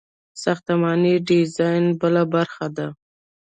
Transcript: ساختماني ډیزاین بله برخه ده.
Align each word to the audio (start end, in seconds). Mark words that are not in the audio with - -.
ساختماني 0.43 1.13
ډیزاین 1.27 1.83
بله 2.01 2.23
برخه 2.33 2.67
ده. 2.77 2.87